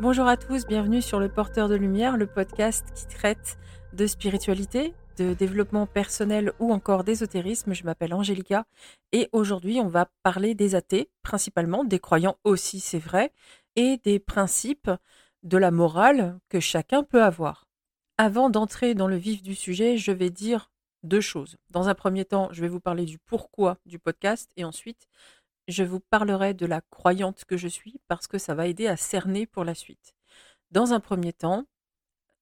[0.00, 3.58] Bonjour à tous, bienvenue sur Le Porteur de Lumière, le podcast qui traite
[3.92, 7.74] de spiritualité, de développement personnel ou encore d'ésotérisme.
[7.74, 8.64] Je m'appelle Angélica
[9.12, 13.30] et aujourd'hui on va parler des athées, principalement des croyants aussi, c'est vrai,
[13.76, 14.90] et des principes
[15.42, 17.66] de la morale que chacun peut avoir.
[18.16, 20.70] Avant d'entrer dans le vif du sujet, je vais dire
[21.02, 21.58] deux choses.
[21.72, 25.08] Dans un premier temps, je vais vous parler du pourquoi du podcast et ensuite
[25.70, 28.96] je vous parlerai de la croyante que je suis parce que ça va aider à
[28.96, 30.14] cerner pour la suite.
[30.70, 31.66] Dans un premier temps,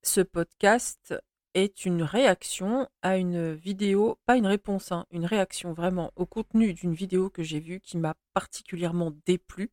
[0.03, 1.15] ce podcast
[1.55, 6.75] est une réaction à une vidéo, pas une réponse, hein, une réaction vraiment au contenu
[6.75, 9.71] d'une vidéo que j'ai vue qui m'a particulièrement déplu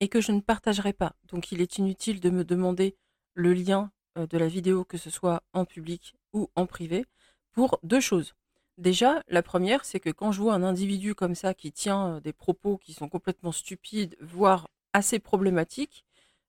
[0.00, 1.14] et que je ne partagerai pas.
[1.28, 2.96] Donc il est inutile de me demander
[3.34, 7.06] le lien euh, de la vidéo, que ce soit en public ou en privé,
[7.52, 8.34] pour deux choses.
[8.78, 12.32] Déjà, la première, c'est que quand je vois un individu comme ça qui tient des
[12.32, 16.04] propos qui sont complètement stupides, voire assez problématiques,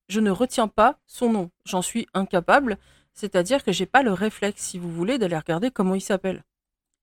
[0.08, 1.52] je ne retiens pas son nom.
[1.66, 2.78] J'en suis incapable.
[3.14, 6.44] C'est-à-dire que j'ai pas le réflexe, si vous voulez, d'aller regarder comment il s'appelle.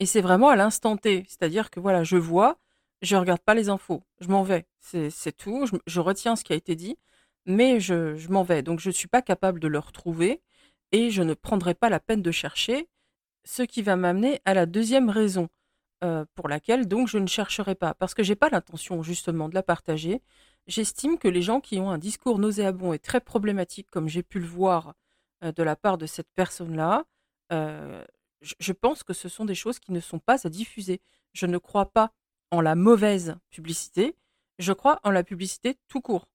[0.01, 1.25] Et c'est vraiment à l'instant T.
[1.29, 2.59] C'est-à-dire que voilà, je vois,
[3.03, 4.03] je regarde pas les infos.
[4.21, 4.67] Je m'en vais.
[4.81, 5.67] C'est tout.
[5.87, 6.99] Je, retiens ce qui a été dit,
[7.47, 8.63] mais je, je m'en vais.
[8.63, 10.43] Donc je ne suis pas capable de le retrouver
[10.93, 12.89] et je ne prendrai pas la peine de chercher
[13.49, 15.49] ce qui va m'amener à la deuxième raison
[16.05, 19.55] euh, pour laquelle donc je ne chercherai pas, parce que j'ai pas l'intention justement de
[19.55, 20.21] la partager.
[20.67, 24.39] J'estime que les gens qui ont un discours nauséabond et très problématique, comme j'ai pu
[24.39, 24.93] le voir
[25.43, 27.07] euh, de la part de cette personne-là,
[27.51, 28.05] euh,
[28.43, 31.01] je pense que ce sont des choses qui ne sont pas à diffuser.
[31.33, 32.13] Je ne crois pas
[32.51, 34.15] en la mauvaise publicité,
[34.59, 36.29] je crois en la publicité tout court,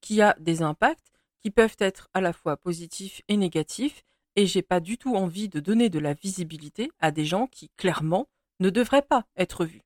[0.00, 4.04] qui a des impacts qui peuvent être à la fois positifs et négatifs,
[4.36, 7.70] et j'ai pas du tout envie de donner de la visibilité à des gens qui,
[7.76, 8.28] clairement,
[8.60, 9.82] ne devraient pas être vus.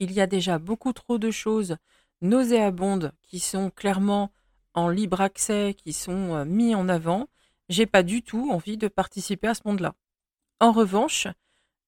[0.00, 1.76] Il y a déjà beaucoup trop de choses
[2.20, 4.32] nauséabondes qui sont clairement
[4.74, 7.28] en libre accès, qui sont euh, mis en avant.
[7.68, 9.94] J'ai pas du tout envie de participer à ce monde-là.
[10.60, 11.26] En revanche,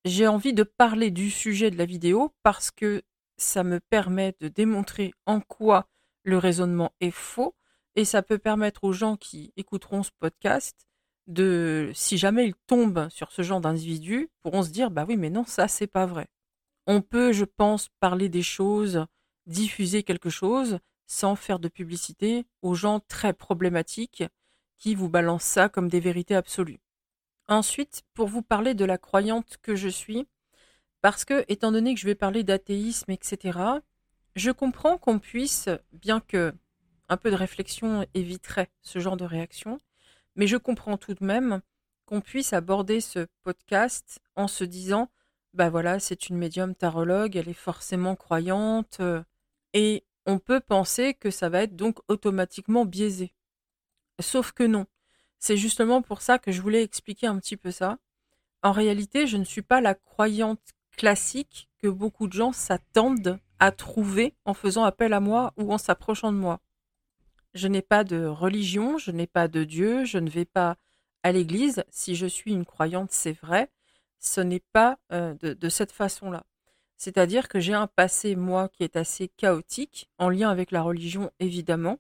[0.05, 3.03] j'ai envie de parler du sujet de la vidéo parce que
[3.37, 5.89] ça me permet de démontrer en quoi
[6.25, 7.55] le raisonnement est faux
[7.97, 10.90] et ça peut permettre aux gens qui écouteront ce podcast
[11.31, 15.31] de si jamais ils tombent sur ce genre d'individus, pourront se dire bah oui mais
[15.31, 16.29] non ça c'est pas vrai.
[16.87, 19.07] On peut je pense parler des choses,
[19.47, 24.25] diffuser quelque chose sans faire de publicité aux gens très problématiques
[24.79, 26.81] qui vous balancent ça comme des vérités absolues.
[27.49, 30.27] Ensuite, pour vous parler de la croyante que je suis,
[31.01, 33.59] parce que étant donné que je vais parler d'athéisme, etc.,
[34.37, 36.55] je comprends qu'on puisse, bien que
[37.09, 39.81] un peu de réflexion éviterait ce genre de réaction,
[40.41, 41.61] mais je comprends tout de même
[42.07, 45.11] qu'on puisse aborder ce podcast en se disant
[45.53, 49.23] bah voilà, c'est une médium tarologue, elle est forcément croyante, euh,
[49.75, 53.35] et on peut penser que ça va être donc automatiquement biaisé.
[54.19, 54.87] Sauf que non.
[55.39, 57.99] C'est justement pour ça que je voulais expliquer un petit peu ça.
[58.63, 63.73] En réalité, je ne suis pas la croyante classique que beaucoup de gens s'attendent à
[63.73, 66.61] trouver en faisant appel à moi ou en s'approchant de moi.
[67.55, 70.77] Je n'ai pas de religion, je n'ai pas de Dieu, je ne vais pas
[71.23, 71.85] à l'église.
[71.91, 73.71] Si je suis une croyante, c'est vrai.
[74.21, 76.45] Ce n'est pas euh, de, cette façon-là.
[76.97, 81.31] C'est-à-dire que j'ai un passé, moi, qui est assez chaotique, en lien avec la religion,
[81.41, 81.99] évidemment.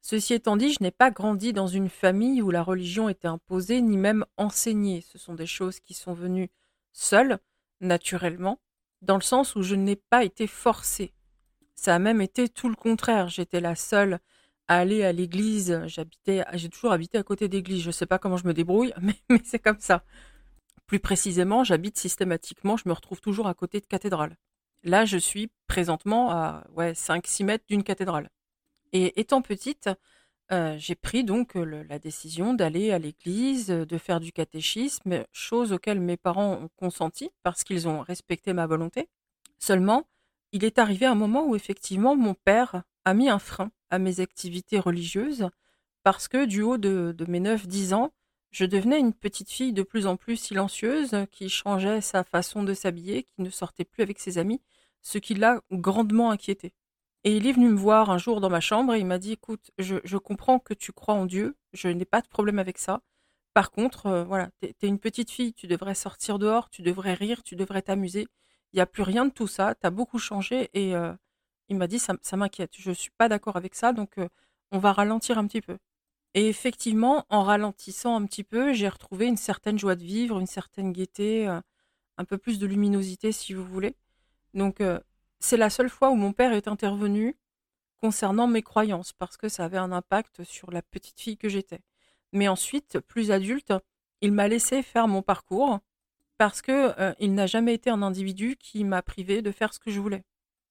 [0.00, 3.82] Ceci étant dit, je n'ai pas grandi dans une famille où la religion était imposée,
[3.82, 5.00] ni même enseignée.
[5.00, 6.50] Ce sont des choses qui sont venues
[6.92, 7.38] seules,
[7.80, 8.60] naturellement,
[9.02, 11.12] dans le sens où je n'ai pas été forcée.
[11.74, 13.28] Ça a même été tout le contraire.
[13.28, 14.20] J'étais la seule
[14.68, 15.82] aller à l'église.
[15.86, 17.82] J'habitais, j'ai toujours habité à côté d'église.
[17.82, 20.04] Je ne sais pas comment je me débrouille, mais, c'est comme ça.
[20.86, 24.36] Plus précisément, j'habite systématiquement, je me retrouve toujours à côté de cathédrale.
[24.84, 28.30] Là, je suis présentement à ouais, 5-6 mètres d'une cathédrale.
[28.92, 29.90] Et étant petite,
[30.52, 36.00] euh, j'ai pris donc la décision d'aller à l'église, de faire du catéchisme, chose auquel
[36.00, 39.08] mes parents ont consenti parce qu'ils ont respecté ma volonté.
[39.58, 40.04] Seulement,
[40.52, 44.20] il est arrivé un moment où effectivement mon père a mis un frein à mes
[44.20, 45.48] activités religieuses
[46.06, 48.12] parce que du haut de, mes 9-10 ans,
[48.52, 52.74] je devenais une petite fille de plus en plus silencieuse qui changeait sa façon de
[52.74, 54.62] s'habiller, qui ne sortait plus avec ses amis,
[55.02, 56.72] ce qui l'a grandement inquiété.
[57.24, 59.32] Et il est venu me voir un jour dans ma chambre et il m'a dit
[59.32, 63.02] Écoute, je, comprends que tu crois en Dieu, je n'ai pas de problème avec ça.
[63.52, 67.14] Par contre, euh, voilà, tu es une petite fille, tu devrais sortir dehors, tu devrais
[67.14, 68.28] rire, tu devrais t'amuser.
[68.72, 71.12] Il n'y a plus rien de tout ça, tu as beaucoup changé et, euh,
[71.68, 74.16] il m'a dit ça, m'inquiète, je ne suis pas d'accord avec ça, donc
[74.72, 75.78] on va ralentir un petit peu.
[76.34, 80.46] Et effectivement, en ralentissant un petit peu, j'ai retrouvé une certaine joie de vivre, une
[80.46, 83.96] certaine gaieté, un peu plus de luminosité si vous voulez.
[84.54, 84.82] Donc
[85.40, 87.36] c'est la seule fois où mon père est intervenu
[88.00, 91.80] concernant mes croyances, parce que ça avait un impact sur la petite fille que j'étais.
[92.32, 93.72] Mais ensuite, plus adulte,
[94.20, 95.80] il m'a laissé faire mon parcours
[96.38, 99.90] parce que il n'a jamais été un individu qui m'a privé de faire ce que
[99.90, 100.22] je voulais.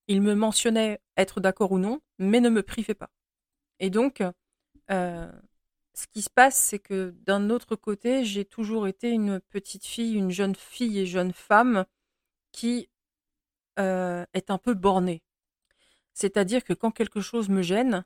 [0.08, 3.10] Il me mentionnait être d'accord ou non, mais ne me privait pas.
[3.80, 4.24] Et donc,
[4.92, 5.32] euh,
[5.94, 10.16] ce qui se passe, c'est que d'un autre côté, j'ai toujours été une petite fille,
[10.16, 11.86] une jeune fille et jeune femme
[12.52, 12.90] qui
[13.80, 15.24] euh, est un peu bornée.
[16.14, 18.06] C'est-à-dire que quand quelque chose me gêne,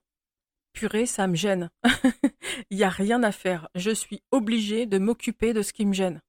[0.73, 1.69] purée, ça me gêne.
[2.69, 3.69] Il n'y a rien à faire.
[3.75, 6.21] Je suis obligée de m'occuper de ce qui me gêne.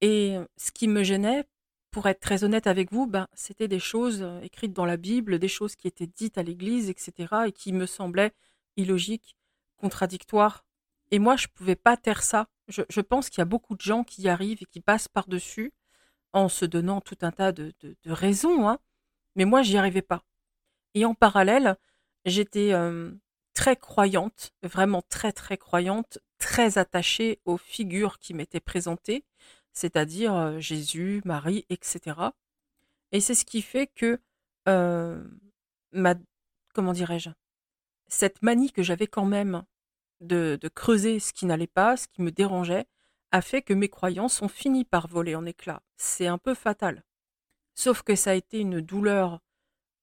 [0.00, 1.44] Et ce qui me gênait,
[1.92, 5.38] pour être très honnête avec vous, ben, c'était des choses euh, écrites dans la Bible,
[5.38, 8.32] des choses qui étaient dites à l'Église, etc., et qui me semblaient
[8.76, 9.36] illogiques,
[9.76, 10.64] contradictoires.
[11.10, 12.48] Et moi, je ne pouvais pas taire ça.
[12.68, 15.74] Je, pense qu'il y a beaucoup de gens qui y arrivent et qui passent par-dessus
[16.32, 17.74] en se donnant tout un tas de,
[18.06, 18.78] raisons, hein.
[19.36, 20.24] mais moi, j'y arrivais pas.
[20.94, 21.76] Et en parallèle,
[22.24, 22.72] j'étais
[23.52, 29.26] très croyante, vraiment très très croyante, très attachée aux figures qui m'étaient présentées,
[29.72, 32.16] c'est-à-dire Jésus, Marie, etc.
[33.12, 34.20] Et c'est ce qui fait que
[34.66, 36.14] ma,
[36.74, 37.30] comment dirais-je,
[38.08, 39.64] cette manie que j'avais quand même
[40.20, 42.86] de, de creuser ce qui n'allait pas, ce qui me dérangeait,
[43.32, 45.82] a fait que mes croyances ont fini par voler en éclats.
[45.96, 47.02] C'est un peu fatal.
[47.74, 49.40] Sauf que ça a été une douleur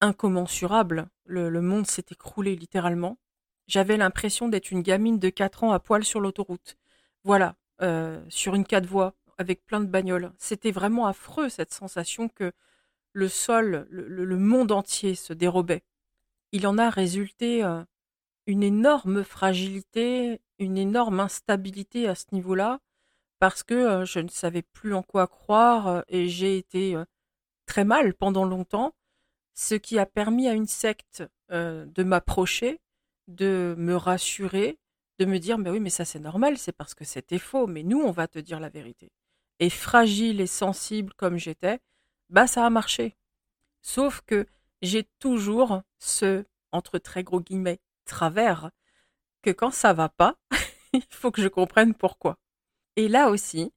[0.02, 1.10] incommensurable.
[1.26, 3.20] Le, monde s'est écroulé littéralement.
[3.68, 6.78] J'avais l'impression d'être une gamine de 4 ans à poil sur l'autoroute.
[7.24, 7.56] Voilà,
[8.30, 10.32] sur une quatre voies, avec plein de bagnoles.
[10.38, 12.52] C'était vraiment affreux cette sensation que
[13.14, 15.84] le sol, le, monde entier se dérobait.
[16.52, 17.84] Il en a résulté euh,
[18.46, 22.80] une énorme fragilité, une énorme instabilité à ce niveau-là,
[23.40, 26.96] parce que euh, je ne savais plus en quoi croire et j'ai été
[27.66, 28.94] très mal pendant longtemps
[29.60, 32.80] ce qui a permis à une secte euh, de m'approcher,
[33.28, 34.80] de me rassurer,
[35.20, 37.84] de me dire mais oui mais ça c'est normal, c'est parce que c'était faux, mais
[37.84, 39.12] nous on va te dire la vérité.
[39.60, 41.80] Et fragile et sensible comme j'étais,
[42.30, 43.16] bah ça a marché.
[43.82, 44.48] Sauf que
[44.82, 48.72] j'ai toujours ce entre très gros guillemets travers
[49.42, 50.36] que quand ça va pas,
[50.94, 52.38] il faut que je comprenne pourquoi.
[52.96, 53.72] Et là aussi,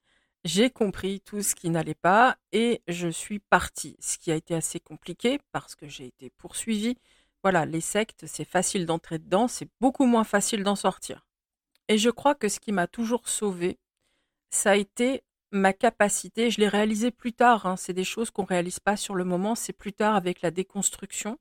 [0.44, 3.96] j'ai compris tout ce qui n'allait pas et je suis partie.
[4.00, 6.96] Ce qui a été assez compliqué parce que j'ai été poursuivie.
[7.42, 11.26] Voilà, les sectes, c'est facile d'entrer dedans, c'est beaucoup moins facile d'en sortir.
[11.88, 13.78] Et je crois que ce qui m'a toujours sauvée,
[14.50, 18.42] ça a été ma capacité, je l'ai réalisé plus tard, hein, c'est des choses qu'on
[18.42, 21.38] ne réalise pas sur le moment, c'est plus tard avec la déconstruction.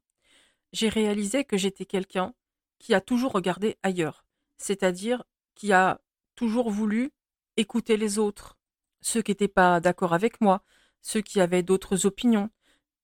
[0.74, 2.34] J'ai réalisé que j'étais quelqu'un
[2.78, 4.26] qui a toujours regardé ailleurs,
[4.58, 5.24] c'est-à-dire
[5.56, 6.02] qui a
[6.36, 7.12] toujours voulu
[7.58, 8.58] écouter les autres,
[9.02, 10.64] ceux qui n'étaient pas d'accord avec moi,
[11.02, 12.50] ceux qui avaient d'autres opinions,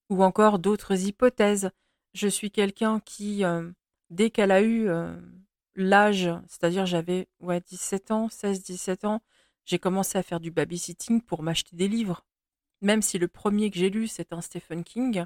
[0.10, 1.71] ou encore d'autres hypothèses.
[2.13, 3.69] Je suis quelqu'un qui, euh,
[4.10, 5.15] dès qu'elle a eu euh,
[5.75, 9.21] l'âge, c'est-à-dire j'avais ouais, 17 ans, 16-17 ans,
[9.67, 12.25] j'ai commencé à faire du babysitting pour m'acheter des livres.
[12.81, 15.25] Même si le premier que j'ai lu, c'est un Stephen King,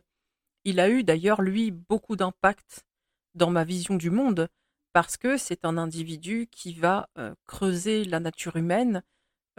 [0.65, 2.85] il a eu d'ailleurs, lui, beaucoup d'impact
[3.35, 4.49] dans ma vision du monde,
[4.93, 9.03] parce que c'est un individu qui va euh, creuser la nature humaine,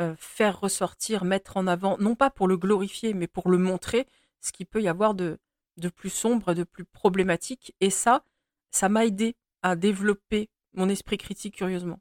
[0.00, 4.06] euh, faire ressortir, mettre en avant, non pas pour le glorifier, mais pour le montrer,
[4.40, 5.38] ce qu'il peut y avoir de,
[5.77, 7.74] de plus sombre, de plus problématique.
[7.81, 8.24] Et ça,
[8.72, 12.01] ça m'a aidé à développer mon esprit critique curieusement.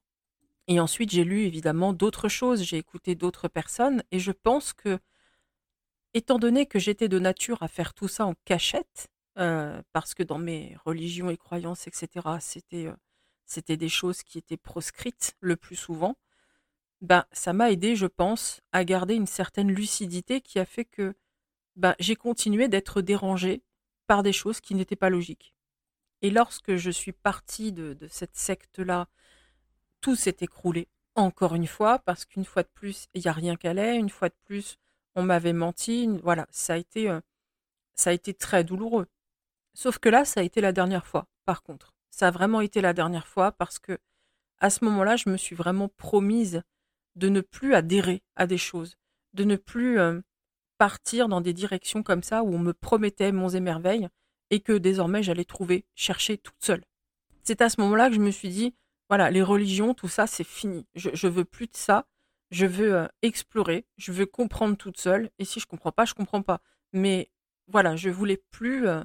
[0.68, 5.00] Et ensuite, j'ai lu évidemment d'autres choses, j'ai écouté d'autres personnes, et je pense que,
[6.14, 10.24] étant donné que j'étais de nature à faire tout ça en cachette, euh, parce que
[10.24, 12.96] dans mes religions et croyances, etc., c'était euh,
[13.46, 16.16] c'était des choses qui étaient proscrites le plus souvent,
[17.02, 21.16] ben, ça m'a aidé, je pense, à garder une certaine lucidité qui a fait que
[21.76, 23.64] ben, j'ai continué d'être dérangée
[24.08, 25.54] par des choses qui n'étaient pas logiques.
[26.22, 29.08] Et lorsque je suis partie de, cette secte-là,
[30.02, 30.88] tout s'est écroulé.
[31.16, 34.10] Encore une fois, parce qu'une fois de plus, il n'y a rien qu'à allait, une
[34.10, 34.78] fois de plus,
[35.16, 36.08] on m'avait menti.
[36.24, 37.20] Voilà, ça a été, euh,
[37.96, 39.08] ça a été très douloureux.
[39.74, 41.94] Sauf que là, ça a été la dernière fois, par contre.
[42.10, 43.98] Ça a vraiment été la dernière fois parce que
[44.60, 46.62] à ce moment-là, je me suis vraiment promise
[47.16, 48.98] de ne plus adhérer à des choses,
[49.34, 50.22] de ne plus euh,
[50.78, 54.08] partir dans des directions comme ça où on me promettait monts et merveilles
[54.50, 56.84] et que désormais j'allais trouver, chercher toute seule.
[57.44, 58.76] C'est à ce moment-là que je me suis dit,
[59.12, 60.88] voilà, les religions, tout ça, c'est fini.
[60.96, 62.08] Je, je veux plus de ça.
[62.50, 65.30] Je veux euh, explorer, je veux comprendre toute seule.
[65.38, 66.62] Et si je comprends pas, je comprends pas.
[66.94, 67.30] Mais
[67.68, 69.04] voilà, je voulais plus euh,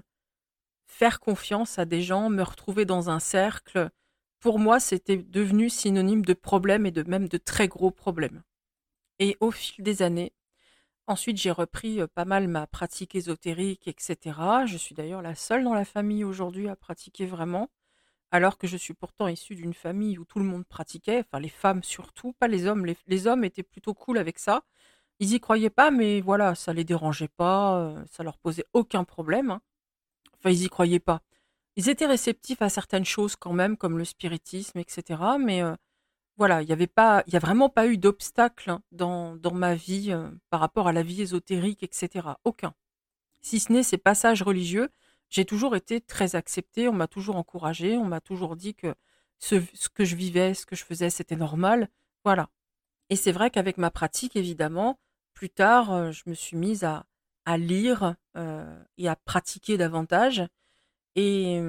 [0.86, 3.90] faire confiance à des gens, me retrouver dans un cercle
[4.40, 8.44] pour moi, c'était devenu synonyme de problème et de même de très gros problèmes.
[9.18, 10.32] Et au fil des années,
[11.08, 14.38] ensuite j'ai repris euh, pas mal ma pratique ésotérique, etc.
[14.66, 17.70] Je suis d'ailleurs la seule dans la famille aujourd'hui à pratiquer vraiment.
[18.36, 21.48] Alors que je suis pourtant issue d'une famille où tout le monde pratiquait, enfin les
[21.48, 22.86] femmes surtout, pas les hommes.
[23.06, 24.62] Les, hommes étaient plutôt cool avec ça.
[25.20, 29.04] Ils y croyaient pas, mais voilà, ça les dérangeait pas, euh, ça leur posait aucun
[29.04, 29.50] problème.
[29.52, 29.62] hein.
[30.38, 31.22] Enfin, ils y croyaient pas.
[31.76, 35.38] Ils étaient réceptifs à certaines choses quand même, comme le spiritisme, etc.
[35.40, 35.74] Mais euh,
[36.38, 39.54] voilà, il y avait pas, il y a vraiment pas eu d'obstacle hein, dans, dans
[39.54, 42.28] ma vie euh, par rapport à la vie ésotérique, etc.
[42.44, 42.74] Aucun.
[43.42, 44.90] Si ce n'est ces passages religieux,
[45.30, 48.94] j'ai toujours été très acceptée, on m'a toujours encouragée, on m'a toujours dit que
[49.38, 49.56] ce,
[49.88, 51.88] que je vivais, ce que je faisais, c'était normal.
[52.24, 52.48] Voilà.
[53.10, 54.98] Et c'est vrai qu'avec ma pratique, évidemment,
[55.34, 57.04] plus tard, je me suis mise à,
[57.58, 58.16] lire
[58.96, 60.44] et à pratiquer davantage.
[61.14, 61.60] Et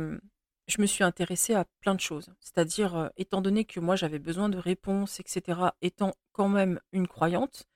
[0.67, 2.33] je me suis intéressée à plein de choses.
[2.39, 7.67] C'est-à-dire, étant donné que moi j'avais besoin de réponses, etc., étant quand même une croyante,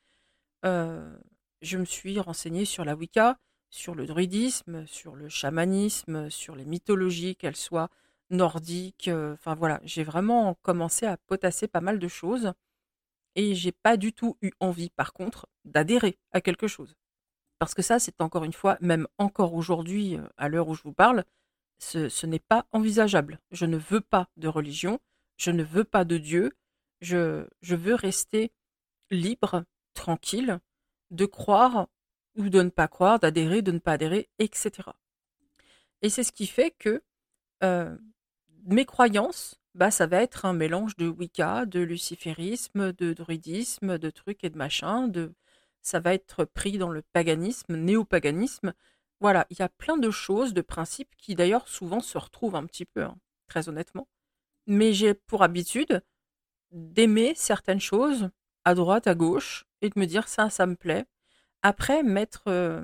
[0.64, 3.38] je me suis renseignée sur la Wicca,
[3.72, 7.90] sur le druidisme, sur le chamanisme, sur les mythologies, qu'elles soient
[8.30, 9.08] nordiques.
[9.08, 12.54] euh, Enfin voilà, j'ai vraiment commencé à potasser pas mal de choses.
[13.36, 16.96] Et j'ai pas du tout eu envie, par contre, d'adhérer à quelque chose.
[17.60, 20.84] Parce que ça, c'est encore une fois, même encore aujourd'hui, euh, à l'heure où je
[20.84, 21.24] vous parle,
[21.80, 23.40] ce, ce n'est pas envisageable.
[23.52, 25.00] Je ne veux pas de religion,
[25.38, 26.54] je ne veux pas de Dieu,
[27.02, 28.52] je, je veux rester
[29.12, 29.64] libre,
[29.94, 30.60] tranquille,
[31.12, 31.88] de croire
[32.36, 34.90] ou de ne pas croire, d'adhérer, de ne pas adhérer, etc.
[36.02, 37.04] Et c'est ce qui fait que
[37.64, 37.96] euh,
[38.66, 44.10] mes croyances, bah, ça va être un mélange de Wicca, de luciférisme, de druidisme, de
[44.10, 45.34] trucs et de machins, de
[45.82, 48.74] ça va être pris dans le paganisme, néopaganisme.
[49.20, 52.66] Voilà, il y a plein de choses, de principes qui d'ailleurs souvent se retrouvent un
[52.66, 54.08] petit peu, hein, très honnêtement.
[54.68, 56.04] Mais j'ai pour habitude
[56.72, 58.30] d'aimer certaines choses
[58.66, 61.06] à droite, à gauche, et de me dire ça, ça me plaît.
[61.64, 62.02] Après,
[62.48, 62.84] euh,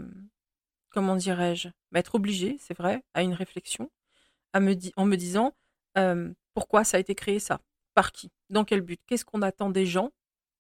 [0.90, 3.90] comment dirais-je, m'être obligé, c'est vrai, à une réflexion,
[4.54, 5.56] à me en me disant
[6.54, 7.60] pourquoi ça a été créé ça,
[7.96, 10.12] par qui, dans quel but, qu'est-ce qu'on attend des gens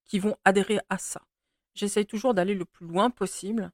[0.05, 1.21] qui vont adhérer à ça?
[1.75, 3.71] J'essaye toujours d'aller le plus loin possible.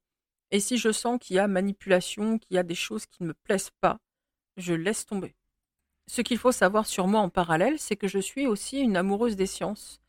[0.52, 3.30] Et si je sens qu'il y a manipulation, qu'il y a des choses qui ne
[3.30, 4.00] me plaisent pas,
[4.58, 5.36] je laisse tomber.
[6.08, 9.38] Ce qu'il faut savoir sur moi en parallèle, c'est que je suis aussi une amoureuse
[9.38, 10.02] des sciences.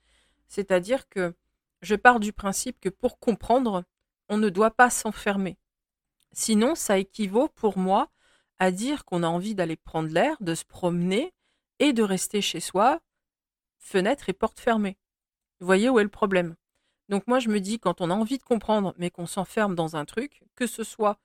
[0.49, 1.35] C'est-à-dire que
[1.83, 3.85] je pars du principe que pour comprendre,
[4.28, 5.59] on ne doit pas s'enfermer.
[6.33, 8.11] Sinon, ça équivaut pour moi
[8.59, 11.33] à dire qu'on a envie d'aller prendre l'air, de se promener
[11.78, 13.00] et de rester chez soi,
[13.78, 14.97] fenêtre et porte fermée.
[15.61, 16.57] Vous voyez où est le problème?
[17.09, 19.97] Donc moi, je me dis, quand on a envie de comprendre, mais qu'on s'enferme dans
[19.97, 21.19] un truc, que ce soit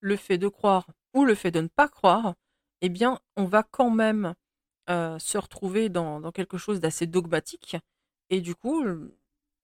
[0.00, 2.34] le fait de croire ou le fait de ne pas croire,
[2.80, 4.34] eh bien, on va quand même
[4.88, 7.76] euh, se retrouver dans, quelque chose d'assez dogmatique.
[8.30, 8.84] Et du coup,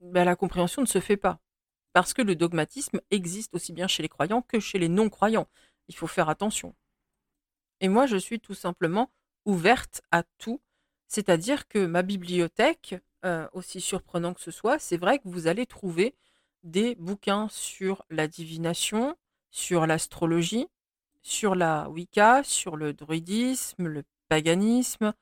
[0.00, 1.41] ben, la compréhension ne se fait pas.
[1.92, 5.48] Parce que le dogmatisme existe aussi bien chez les croyants que chez les non-croyants.
[5.88, 6.74] Il faut faire attention.
[7.80, 9.10] Et moi, je suis tout simplement
[9.44, 10.60] ouverte à tout.
[11.08, 15.66] C'est-à-dire que ma bibliothèque, euh, aussi surprenant que ce soit, c'est vrai que vous allez
[15.66, 16.14] trouver
[16.62, 19.16] des bouquins sur la divination,
[19.50, 20.68] sur l'astrologie,
[21.22, 25.12] sur la Wicca, sur le druidisme, le paganisme,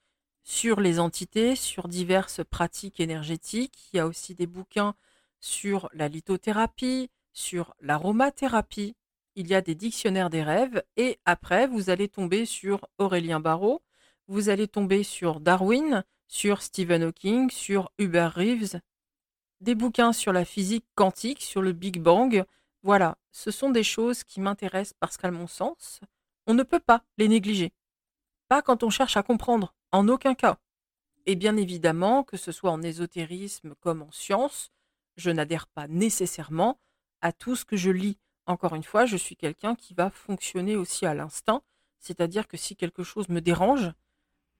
[0.44, 3.90] sur les entités, sur diverses pratiques énergétiques.
[3.92, 4.94] Il y a aussi des bouquins
[5.40, 8.94] sur la lithothérapie, sur l'aromathérapie.
[9.36, 10.82] Il y a des dictionnaires des rêves.
[10.96, 13.82] Et après, vous allez tomber sur Aurélien Barraud,
[14.28, 18.80] vous allez tomber sur Darwin, sur Stephen Hawking, sur Hubert Reeves,
[19.60, 22.44] des bouquins sur la physique quantique, sur le Big Bang.
[22.82, 26.00] Voilà, ce sont des choses qui m'intéressent parce qu'à mon sens,
[26.46, 27.72] on ne peut pas les négliger.
[28.48, 30.58] Pas quand on cherche à comprendre, en aucun cas.
[31.26, 34.70] Et bien évidemment, que ce soit en ésotérisme comme en science,
[35.20, 36.80] je n'adhère pas nécessairement
[37.20, 38.18] à tout ce que je lis.
[38.46, 41.62] Encore une fois, je suis quelqu'un qui va fonctionner aussi à l'instinct,
[41.98, 43.92] c'est-à-dire que si quelque chose me dérange,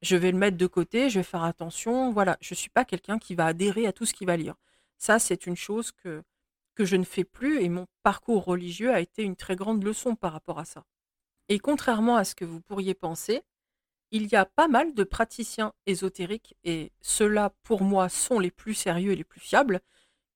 [0.02, 2.12] je vais le mettre de côté, je vais faire attention.
[2.12, 4.54] Voilà, je ne suis pas quelqu'un qui va adhérer à tout ce qu'il va lire.
[4.96, 6.22] Ça, c'est une chose que,
[6.74, 10.14] que je ne fais plus et mon parcours religieux a été une très grande leçon
[10.14, 10.84] par rapport à ça.
[11.48, 13.42] Et contrairement à ce que vous pourriez penser,
[14.10, 18.74] il y a pas mal de praticiens ésotériques, et ceux-là, pour moi, sont les plus
[18.74, 19.80] sérieux et les plus fiables,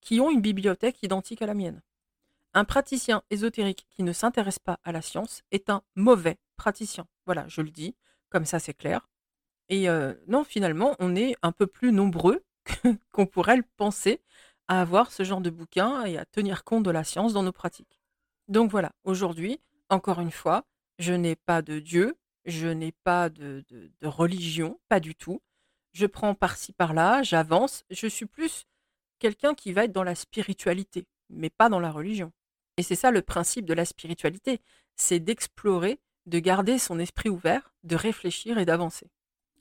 [0.05, 1.83] qui ont une bibliothèque identique à la mienne.
[2.53, 7.09] Un praticien ésotérique qui ne s'intéresse pas à la science est un mauvais praticien.
[7.27, 7.97] Voilà, je le dis,
[8.29, 9.09] comme ça c'est clair.
[9.69, 12.45] Et euh, non, finalement, on est un peu plus nombreux
[13.13, 14.21] qu'on pourrait le penser
[14.69, 17.53] à avoir ce genre de bouquin et à tenir compte de la science dans nos
[17.53, 18.01] pratiques.
[18.49, 20.65] Donc voilà, aujourd'hui, encore une fois,
[20.99, 23.65] je n'ai pas de Dieu, je n'ai pas de,
[24.03, 25.43] religion, pas du tout.
[25.93, 27.85] Je prends par-ci par-là, j'avance.
[27.91, 28.67] Je suis plus
[29.19, 32.33] quelqu'un qui va être dans la spiritualité, mais pas dans la religion.
[32.77, 34.61] Et c'est ça le principe de la spiritualité,
[34.97, 39.11] c'est d'explorer, de garder son esprit ouvert, de réfléchir et d'avancer.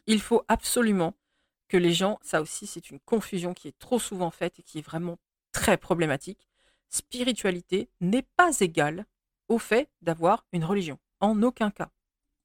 [0.08, 1.14] Il faut absolument
[1.68, 4.80] que les gens, ça aussi c'est une confusion qui est trop souvent faite et qui
[4.80, 5.18] est vraiment
[5.52, 6.48] très problématique.
[6.90, 9.06] Spiritualité n'est pas égale
[9.48, 11.00] au fait d'avoir une religion.
[11.20, 11.90] En aucun cas.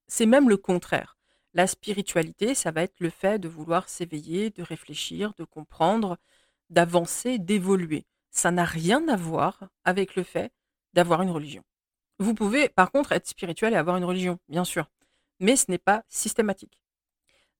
[0.07, 1.17] C'est même le contraire.
[1.53, 6.17] La spiritualité, ça va être le fait de vouloir s'éveiller, de réfléchir, de comprendre,
[6.69, 8.05] d'avancer, d'évoluer.
[8.31, 10.51] Ça n'a rien à voir avec le fait
[10.93, 11.63] d'avoir une religion.
[12.19, 14.89] Vous pouvez par contre être spirituel et avoir une religion, bien sûr,
[15.39, 16.83] mais ce n'est pas systématique.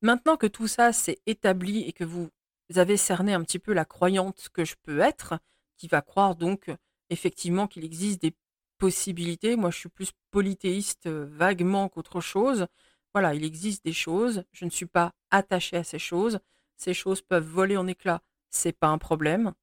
[0.01, 2.29] Maintenant que tout ça s'est établi et que vous
[2.75, 5.39] avez cerné un petit peu la croyante que je peux être,
[5.77, 6.69] qui va croire donc
[7.09, 8.35] effectivement qu'il existe des
[8.77, 12.67] possibilités, moi je suis plus polythéiste euh, vaguement qu'autre chose,
[13.13, 16.39] voilà, il existe des choses, je ne suis pas attaché à ces choses,
[16.77, 19.53] ces choses peuvent voler en éclats, c'est pas un problème.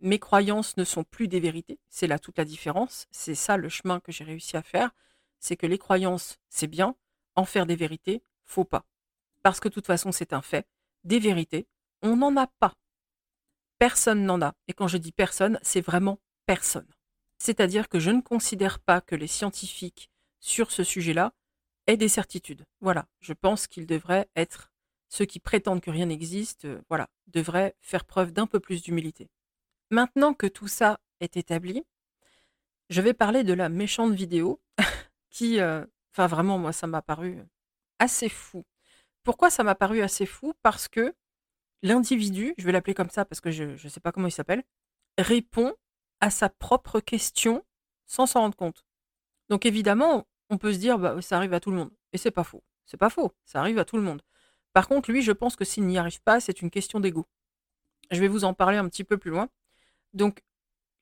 [0.00, 3.68] Mes croyances ne sont plus des vérités, c'est là toute la différence, c'est ça le
[3.68, 4.90] chemin que j'ai réussi à faire,
[5.40, 6.96] c'est que les croyances, c'est bien,
[7.34, 8.84] en faire des vérités, faut pas.
[9.42, 10.66] Parce que de toute façon, c'est un fait,
[11.04, 11.66] des vérités,
[12.02, 12.74] on n'en a pas.
[13.78, 14.54] Personne n'en a.
[14.66, 16.88] Et quand je dis personne, c'est vraiment personne.
[17.38, 20.10] C'est-à-dire que je ne considère pas que les scientifiques
[20.40, 21.32] sur ce sujet-là
[21.86, 22.64] aient des certitudes.
[22.80, 24.70] Voilà, je pense qu'ils devraient être
[25.08, 29.30] ceux qui prétendent que rien n'existe, euh, voilà, devraient faire preuve d'un peu plus d'humilité.
[29.90, 31.84] Maintenant que tout ça est établi,
[32.90, 34.60] je vais parler de la méchante vidéo
[35.30, 37.38] qui, euh, enfin vraiment, moi, ça m'a paru
[37.98, 38.64] assez fou.
[39.24, 40.54] Pourquoi ça m'a paru assez fou?
[40.62, 41.14] Parce que
[41.82, 44.62] l'individu, je vais l'appeler comme ça parce que je ne sais pas comment il s'appelle,
[45.18, 45.74] répond
[46.20, 47.64] à sa propre question
[48.06, 48.84] sans s'en rendre compte.
[49.48, 51.90] Donc évidemment, on peut se dire, bah, ça arrive à tout le monde.
[52.12, 52.62] Et c'est pas faux.
[52.86, 53.32] C'est pas faux.
[53.44, 54.22] Ça arrive à tout le monde.
[54.78, 57.26] Par contre, lui, je pense que s'il n'y arrive pas, c'est une question d'ego.
[58.12, 59.48] Je vais vous en parler un petit peu plus loin.
[60.12, 60.44] Donc,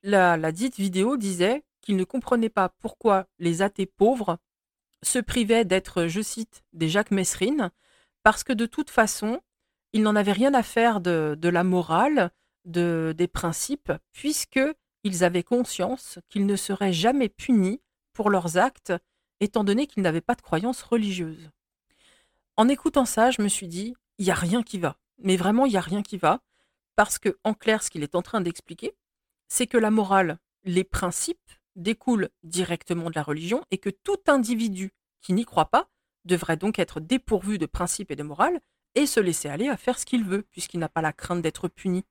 [0.03, 4.39] la, dite vidéo disait qu'il ne comprenait pas pourquoi les athées pauvres
[5.03, 7.71] se privaient d'être, je cite, des Jacques Messrine,
[8.23, 9.43] parce que de toute façon,
[9.93, 12.31] ils n'en avaient rien à faire de, de la morale,
[12.65, 14.61] de, des principes, puisque
[15.05, 17.83] ils avaient conscience qu'ils ne seraient jamais punis
[18.15, 18.95] pour leurs actes,
[19.41, 21.51] étant donné qu'ils n'avaient pas de croyance religieuse.
[22.57, 24.97] En écoutant ça, je me suis dit, il n'y a rien qui va.
[25.19, 26.41] Mais vraiment, il n'y a rien qui va.
[26.95, 28.95] Parce que, en clair, ce qu'il est en train d'expliquer,
[29.49, 34.93] c'est que la morale, les principes, découlent directement de la religion et que tout individu
[35.21, 35.89] qui n'y croit pas
[36.25, 38.61] devrait donc être dépourvu de principes et de morale
[38.95, 41.69] et se laisser aller à faire ce qu'il veut, puisqu'il n'a pas la crainte d'être
[41.69, 42.05] puni.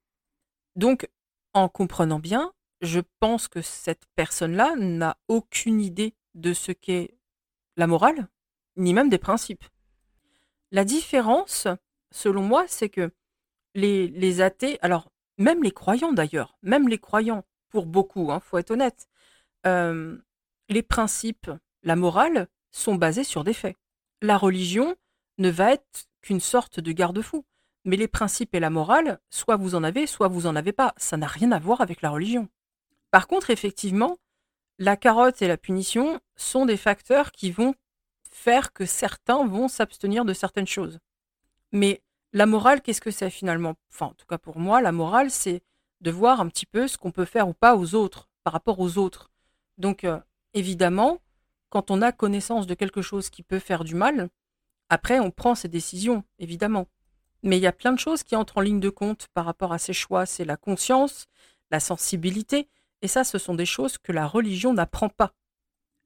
[0.75, 1.09] Donc,
[1.53, 7.17] en comprenant bien, je pense que cette personne-là n'a aucune idée de ce qu'est
[7.75, 8.27] la morale,
[8.75, 9.65] ni même des principes.
[10.75, 11.69] La différence,
[12.11, 13.09] selon moi, c'est que
[13.75, 18.57] les, athées, alors même les croyants d'ailleurs, même les croyants, pour beaucoup, il hein, faut
[18.57, 19.07] être honnête,
[19.65, 20.17] euh,
[20.67, 21.49] les principes,
[21.83, 23.77] la morale, sont basés sur des faits.
[24.21, 24.97] La religion
[25.37, 27.45] ne va être qu'une sorte de garde-fou.
[27.85, 30.93] Mais les principes et la morale, soit vous en avez, soit vous en avez pas.
[30.97, 32.49] Ça n'a rien à voir avec la religion.
[33.11, 34.17] Par contre, effectivement,
[34.77, 37.75] la carotte et la punition sont des facteurs qui vont
[38.35, 40.99] faire que certains vont s'abstenir de certaines choses.
[41.71, 43.75] Mais la morale, qu'est-ce que c'est finalement?
[43.89, 45.63] Enfin, en tout cas pour moi, la morale, c'est
[46.01, 48.79] de voir un petit peu ce qu'on peut faire ou pas aux autres, par rapport
[48.79, 49.31] aux autres.
[49.77, 50.19] Donc, euh,
[50.53, 51.21] évidemment,
[51.69, 54.29] quand on a connaissance de quelque chose qui peut faire du mal,
[54.89, 56.87] après, on prend ses décisions, évidemment.
[57.41, 59.71] Mais il y a plein de choses qui entrent en ligne de compte par rapport
[59.71, 60.25] à ces choix.
[60.25, 61.27] C'est la conscience,
[61.71, 62.67] la sensibilité,
[63.01, 65.33] et ça, ce sont des choses que la religion n'apprend pas.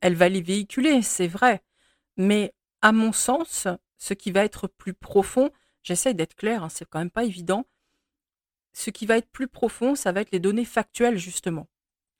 [0.02, 1.64] Elle va les véhiculer, c'est vrai.
[2.20, 3.66] Mais à mon sens,
[3.98, 5.52] ce qui va être plus profond,
[5.84, 7.66] j'essaie d'être clair, hein, c'est quand même pas évident.
[8.74, 11.70] Ce qui va être plus profond, ça va être les données factuelles, justement.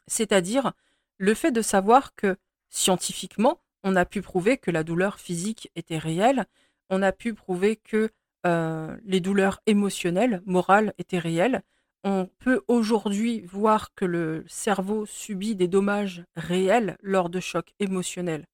[0.08, 0.72] C'est-à-dire
[1.18, 2.38] le fait de savoir que
[2.70, 6.46] scientifiquement, on a pu prouver que la douleur physique était réelle,
[6.90, 8.10] on a pu prouver que
[8.46, 11.62] euh, les douleurs émotionnelles, morales étaient réelles,
[12.06, 18.48] on peut aujourd'hui voir que le cerveau subit des dommages réels lors de chocs émotionnels.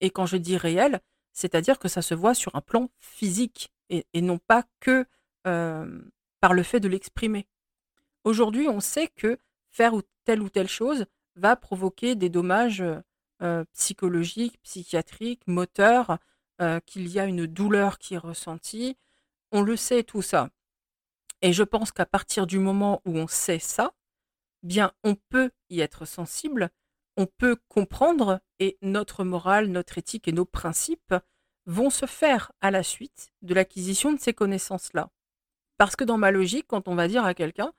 [0.00, 1.00] Et quand je dis réel,
[1.32, 5.06] c'est-à-dire que ça se voit sur un plan physique et, non pas que
[5.46, 6.00] euh,
[6.40, 7.46] par le fait de l'exprimer.
[8.24, 9.38] Aujourd'hui, on sait que
[9.70, 11.06] faire telle ou telle chose
[11.36, 12.82] va provoquer des dommages
[13.42, 16.18] euh, psychologiques, psychiatriques, moteurs,
[16.62, 18.96] euh, qu'il y a une douleur qui est ressentie.
[19.52, 20.48] On le sait tout ça.
[21.42, 23.92] Et je pense qu'à partir du moment où on sait ça,
[24.62, 26.70] bien, on peut y être sensible,
[27.16, 31.14] on peut comprendre et notre morale, notre éthique et nos principes
[31.66, 35.10] vont se faire à la suite de l'acquisition de ces connaissances-là.
[35.78, 37.72] Parce que dans ma logique, quand on va dire à quelqu'un,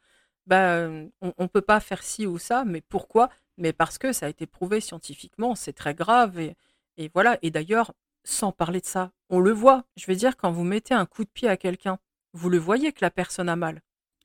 [0.46, 0.88] bah,
[1.22, 3.30] on ne peut pas faire ci ou ça, mais pourquoi?
[3.58, 6.40] Mais parce que ça a été prouvé scientifiquement, c'est très grave.
[6.40, 7.38] Et voilà.
[7.42, 9.86] Et d'ailleurs, sans parler de ça, on le voit.
[9.96, 11.98] Je veux dire, quand vous mettez un coup de pied à quelqu'un,
[12.34, 13.82] vous le voyez que la personne a mal.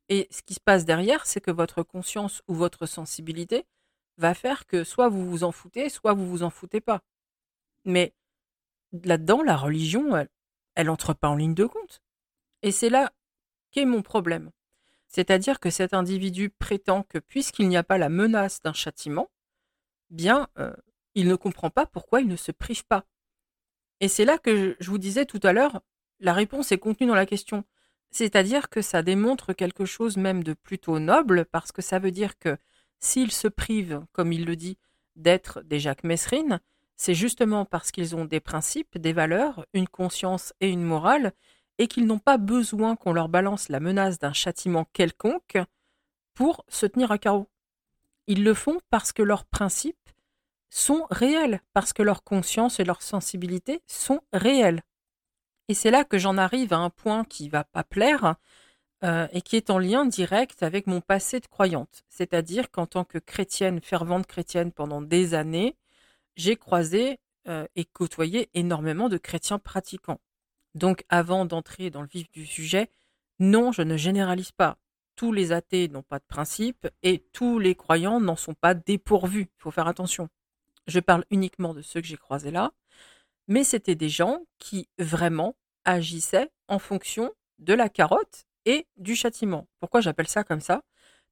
[0.09, 3.64] Et ce qui se passe derrière, c'est que votre conscience ou votre sensibilité
[4.16, 7.03] va faire que soit vous vous en foutez, soit vous vous en foutez pas.
[7.85, 8.14] Mais
[8.92, 10.29] là-dedans, la religion, elle,
[10.75, 12.03] elle entre pas en ligne de compte.
[12.62, 13.12] Et c'est là
[13.70, 14.51] qu'est mon problème.
[15.09, 19.31] C'est-à-dire que cet individu prétend que puisqu'il n'y a pas la menace d'un châtiment,
[20.11, 20.72] bien, euh,
[21.14, 23.05] il ne comprend pas pourquoi il ne se prive pas.
[24.01, 25.83] Et c'est là que je vous disais tout à l'heure,
[26.20, 27.64] la réponse est contenue dans la question.
[28.11, 32.38] C'est-à-dire que ça démontre quelque chose même de plutôt noble, parce que ça veut dire
[32.38, 32.57] que
[33.02, 34.78] s'ils se privent, comme il le dit,
[35.16, 36.60] d'être des Jacques Messrine,
[36.96, 41.32] c'est justement parce qu'ils ont des principes, des valeurs, une conscience et une morale,
[41.78, 45.58] et qu'ils n'ont pas besoin qu'on leur balance la menace d'un châtiment quelconque
[46.34, 47.48] pour se tenir à carreau.
[48.28, 49.96] Ils le font parce que leurs principes
[50.70, 54.82] sont réels, parce que leur conscience et leur sensibilité sont réelles.
[55.68, 58.36] Et c'est là que j'en arrive à un point qui va pas plaire
[59.04, 62.04] euh, et qui est en lien direct avec mon passé de croyante.
[62.08, 65.76] C'est-à-dire qu'en tant que chrétienne, fervente chrétienne pendant des années,
[66.36, 70.20] j'ai croisé euh, et côtoyé énormément de chrétiens pratiquants.
[70.74, 72.90] Donc avant d'entrer dans le vif du sujet,
[73.40, 74.78] non, je ne généralise pas.
[75.16, 79.50] Tous les athées n'ont pas de principe et tous les croyants n'en sont pas dépourvus.
[79.58, 80.28] Il faut faire attention.
[80.86, 82.72] Je parle uniquement de ceux que j'ai croisés là,
[83.48, 89.66] mais c'était des gens qui vraiment agissaient en fonction de la carotte et du châtiment.
[89.81, 90.83] Pourquoi j'appelle ça comme ça?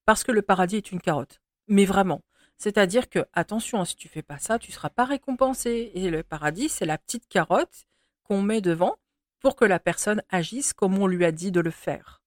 [0.05, 1.41] Parce que le paradis est une carotte.
[1.69, 2.23] Mais vraiment.
[2.57, 5.93] C'est-à-dire que, attention, si tu fais pas ça, tu seras pas récompensé.
[5.95, 7.87] Et le paradis, c'est la petite carotte
[8.25, 8.97] qu'on met devant
[9.41, 12.23] pour que la personne agisse comme on lui a dit de le faire.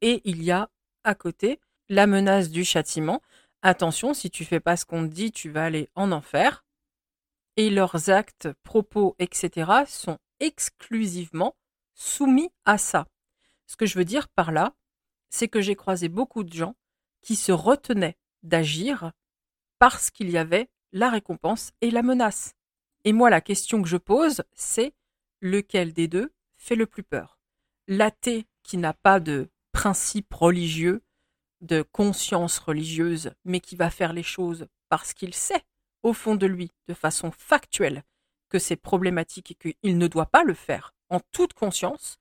[0.00, 0.70] Et il y a
[1.04, 3.20] à côté la menace du châtiment.
[3.62, 6.64] Attention, si tu fais pas ce qu'on te dit, tu vas aller en enfer.
[7.56, 9.70] Et leurs actes, propos, etc.
[9.86, 11.54] sont exclusivement
[11.94, 13.06] soumis à ça.
[13.66, 14.74] Ce que je veux dire par là,
[15.30, 16.76] c'est que j'ai croisé beaucoup de gens
[17.22, 19.12] qui se retenaient d'agir
[19.78, 22.54] parce qu'il y avait la récompense et la menace.
[23.04, 24.94] Et moi, la question que je pose, c'est
[25.40, 27.38] lequel des deux fait le plus peur?
[27.88, 31.02] L'athée qui n'a pas de principe religieux,
[31.60, 35.64] de conscience religieuse, mais qui va faire les choses parce qu'il sait,
[36.02, 38.04] au fond de lui, de façon factuelle,
[38.48, 42.18] que c'est problématique et qu'il ne doit pas le faire en toute conscience,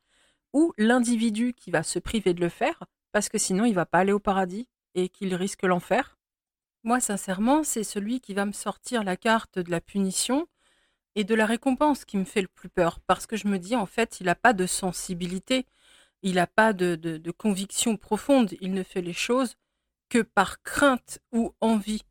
[0.53, 3.99] ou l'individu qui va se priver de le faire parce que sinon il va pas
[3.99, 6.17] aller au paradis et qu'il risque l'enfer?
[6.83, 10.47] Moi, sincèrement, c'est celui qui va me sortir la carte de la punition
[11.15, 13.75] et de la récompense qui me fait le plus peur, parce que je me dis,
[13.75, 15.65] en fait, il n'a pas de sensibilité,
[16.23, 19.55] il n'a pas de, de, conviction profonde, il ne fait les choses
[20.09, 22.03] que par crainte ou envie.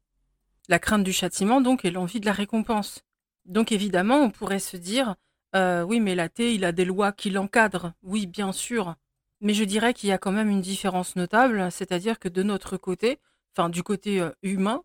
[0.68, 3.02] La crainte du châtiment, donc, et l'envie de la récompense.
[3.44, 5.16] Donc, évidemment, on pourrait se dire,
[5.54, 7.92] euh, oui, mais l'athée, il a des lois qui l'encadrent.
[8.02, 8.96] Oui, bien sûr.
[9.40, 12.76] Mais je dirais qu'il y a quand même une différence notable, c'est-à-dire que de notre
[12.76, 13.18] côté,
[13.54, 14.84] enfin, du côté euh, humain,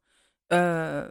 [0.54, 1.10] euh,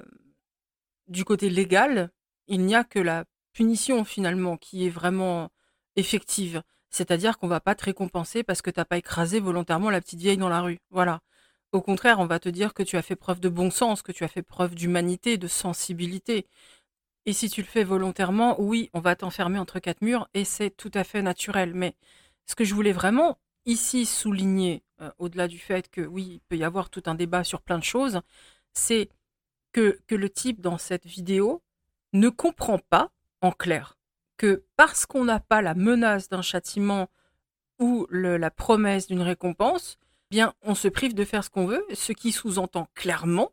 [1.09, 2.11] du côté légal,
[2.49, 5.51] il n'y a que la punition finalement qui est vraiment
[5.97, 6.63] effective.
[6.91, 10.21] C'est-à-dire qu'on va pas te récompenser parce que tu n'as pas écrasé volontairement la petite
[10.21, 10.79] vieille dans la rue.
[10.91, 11.21] Voilà.
[11.73, 14.13] Au contraire, on va te dire que tu as fait preuve de bon sens, que
[14.13, 16.47] tu as fait preuve d'humanité, de sensibilité.
[17.27, 20.71] Et si tu le fais volontairement, oui, on va t'enfermer entre quatre murs et c'est
[20.71, 21.75] tout à fait naturel.
[21.75, 21.97] Mais
[22.47, 26.57] ce que je voulais vraiment ici souligner, euh, au-delà du fait que oui, il peut
[26.57, 28.21] y avoir tout un débat sur plein de choses,
[28.73, 29.11] c'est
[29.73, 31.63] que, que le type dans cette vidéo
[32.13, 33.11] ne comprend pas,
[33.43, 33.99] en clair,
[34.37, 37.09] que parce qu'on n'a pas la menace d'un châtiment
[37.79, 39.99] ou la promesse d'une récompense,
[40.31, 43.53] bien on se prive de faire ce qu'on veut, ce qui sous-entend clairement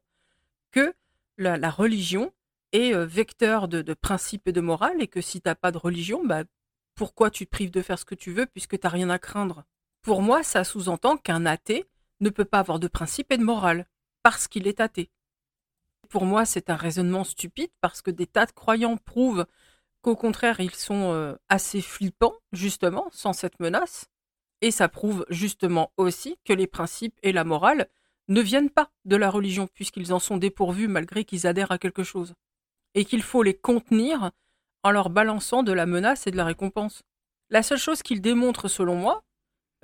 [0.71, 0.93] que
[1.37, 2.31] la, religion
[2.73, 6.25] est vecteur de, principes et de morale et que si tu n'as pas de religion,
[6.25, 6.43] bah,
[6.95, 9.19] pourquoi tu te prives de faire ce que tu veux puisque tu n'as rien à
[9.19, 9.63] craindre?
[10.01, 11.85] Pour moi, ça sous-entend qu'un athée
[12.19, 13.87] ne peut pas avoir de principe et de morale
[14.21, 15.09] parce qu'il est athée.
[16.09, 19.45] Pour moi, c'est un raisonnement stupide parce que des tas de croyants prouvent
[20.01, 24.09] qu'au contraire, ils sont assez flippants, justement, sans cette menace.
[24.61, 27.89] Et ça prouve justement aussi que les principes et la morale
[28.27, 32.03] ne viennent pas de la religion, puisqu'ils en sont dépourvus malgré qu'ils adhèrent à quelque
[32.03, 32.33] chose.
[32.95, 34.31] Et qu'il faut les contenir
[34.83, 37.03] en leur balançant de la menace et de la récompense.
[37.49, 39.23] La seule chose qu'il démontre, selon moi,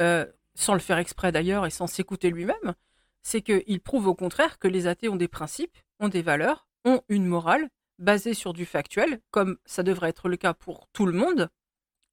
[0.02, 2.76] euh, sans le faire exprès d'ailleurs et sans s'écouter lui-même,
[3.22, 7.02] c'est qu'il prouve au contraire que les athées ont des principes ont des valeurs, ont
[7.10, 11.12] une morale basée sur du factuel, comme ça devrait être le cas pour tout le
[11.12, 11.50] monde,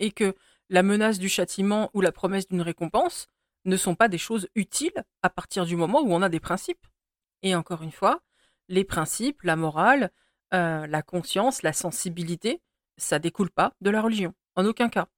[0.00, 0.34] et que
[0.68, 3.28] la menace du châtiment ou la promesse d'une récompense
[3.64, 6.86] ne sont pas des choses utiles à partir du moment où on a des principes.
[7.42, 8.20] Et encore une fois,
[8.68, 10.10] les principes, la morale,
[10.54, 12.60] euh, la conscience, la sensibilité
[12.96, 15.08] ça découle pas de la religion, en aucun cas.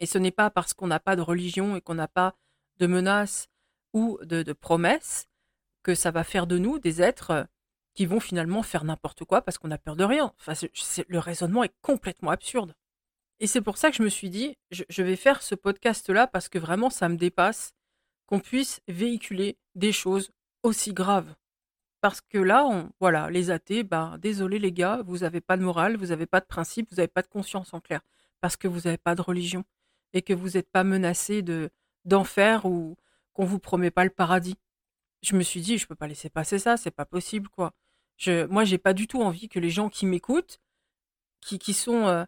[0.00, 2.34] Et ce n'est pas parce qu'on n'a pas de religion et qu'on n'a pas
[2.78, 3.48] de menaces
[3.92, 5.28] ou de, promesses
[5.82, 7.44] que ça va faire de nous des êtres euh,
[7.94, 10.34] qui vont finalement faire n'importe quoi parce qu'on a peur de rien.
[11.08, 12.74] Le raisonnement est complètement absurde.
[13.40, 16.48] Et c'est pour ça que je me suis dit, je, vais faire ce podcast-là parce
[16.48, 17.72] que vraiment ça me dépasse
[18.26, 20.32] qu'on puisse véhiculer des choses
[20.62, 21.34] aussi graves.
[22.04, 25.96] Parce que là, voilà, les athées, ben, désolé les gars, vous n'avez pas de morale,
[25.96, 28.02] vous n'avez pas de principe, vous n'avez pas de conscience en clair,
[28.42, 29.64] parce que vous n'avez pas de religion
[30.12, 31.70] et que vous n'êtes pas menacé de
[32.04, 32.98] d'enfer ou
[33.32, 34.56] qu'on vous promet pas le paradis.
[35.22, 37.72] Je me suis dit, je peux pas laisser passer ça, c'est pas possible quoi.
[38.18, 40.60] Je, moi, j'ai pas du tout envie que les gens qui m'écoutent,
[41.40, 42.26] qui, qui sont euh,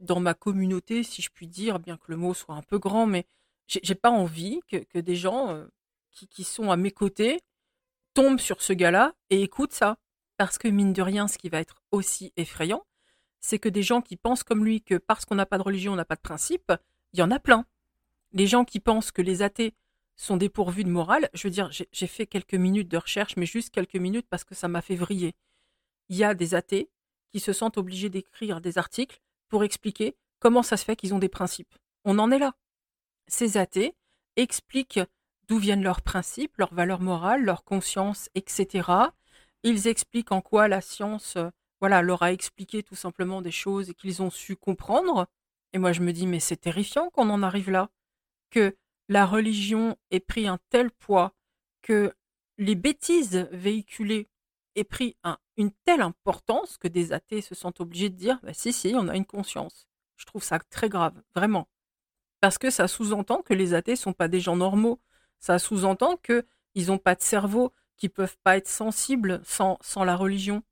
[0.00, 3.06] dans ma communauté, si je puis dire, bien que le mot soit un peu grand,
[3.06, 3.24] mais
[3.68, 5.64] j'ai pas envie que, que des gens euh,
[6.10, 7.40] qui, qui sont à mes côtés
[8.16, 9.98] tombe sur ce gars-là et écoute ça.
[10.38, 12.86] Parce que mine de rien, ce qui va être aussi effrayant,
[13.40, 15.92] c'est que des gens qui pensent comme lui que parce qu'on n'a pas de religion,
[15.92, 16.72] on n'a pas de principe,
[17.12, 17.66] il y en a plein.
[18.32, 19.74] Les gens qui pensent que les athées
[20.14, 23.68] sont dépourvus de morale, je veux dire, j'ai fait quelques minutes de recherche, mais juste
[23.70, 25.34] quelques minutes parce que ça m'a fait vriller.
[26.08, 26.88] Il y a des athées
[27.32, 31.18] qui se sentent obligés d'écrire des articles pour expliquer comment ça se fait qu'ils ont
[31.18, 31.74] des principes.
[32.04, 32.54] On en est là.
[33.26, 33.94] Ces athées
[34.36, 35.00] expliquent
[35.48, 38.90] d'où viennent leurs principes, leurs valeurs morales, leur conscience, etc.
[39.62, 43.92] Ils expliquent en quoi la science euh, voilà, leur a expliqué tout simplement des choses
[43.98, 45.26] qu'ils ont su comprendre.
[45.72, 47.90] Et moi, je me dis, mais c'est terrifiant qu'on en arrive là,
[48.50, 48.76] que
[49.08, 51.34] la religion ait pris un tel poids,
[51.82, 52.14] que
[52.58, 54.28] les bêtises véhiculées
[54.74, 55.16] aient pris
[55.56, 59.08] une telle importance que des athées se sentent obligés de dire, bah, si, si, on
[59.08, 59.86] a une conscience.
[60.16, 61.68] Je trouve ça très grave, vraiment.
[62.40, 65.00] Parce que ça sous-entend que les athées sont pas des gens normaux,
[65.38, 70.16] ça sous-entend qu'ils n'ont pas de cerveau, qu'ils peuvent pas être sensibles sans, sans la
[70.16, 70.62] religion.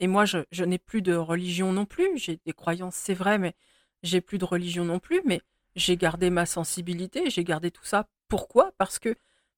[0.00, 2.18] Et moi, je, n'ai plus de religion non plus.
[2.18, 3.54] J'ai des croyances, c'est vrai, mais
[4.02, 5.22] j'ai plus de religion non plus.
[5.24, 5.40] Mais
[5.76, 8.08] j'ai gardé ma sensibilité, j'ai gardé tout ça.
[8.28, 8.72] Pourquoi?
[8.78, 9.14] Parce que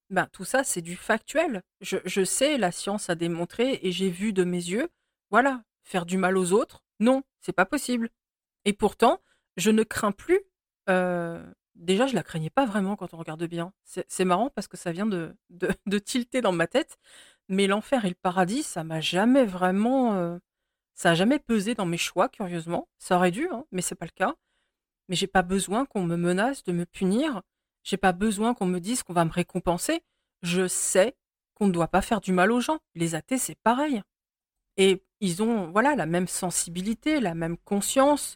[0.09, 1.63] ben, tout ça, c'est du factuel.
[1.81, 4.89] Je, je, sais, la science a démontré et j'ai vu de mes yeux,
[5.31, 8.09] voilà, faire du mal aux autres, non, c'est pas possible.
[8.65, 9.21] Et pourtant,
[9.57, 10.39] je ne crains plus
[10.89, 11.43] euh,
[11.77, 13.71] déjà, je la craignais pas vraiment quand on regarde bien.
[13.83, 15.05] C'est marrant parce que ça vient
[15.49, 16.97] de, tilter dans ma tête.
[17.49, 20.15] Mais l'enfer et le paradis, ça m'a jamais vraiment.
[20.15, 20.37] Euh,
[20.95, 22.89] ça a jamais pesé dans mes choix, curieusement.
[22.97, 24.35] Ça aurait dû, hein, mais c'est pas le cas.
[25.07, 27.41] Mais j'ai pas besoin qu'on me menace de me punir.
[27.83, 30.03] J'ai pas besoin qu'on me dise qu'on va me récompenser.
[30.41, 31.15] Je sais
[31.53, 32.79] qu'on ne doit pas faire du mal aux gens.
[32.95, 34.01] Les athées, c'est pareil.
[34.75, 38.35] Et ils ont voilà la même sensibilité, la même conscience,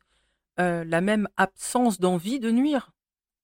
[0.60, 2.92] euh, la même absence d'envie de nuire.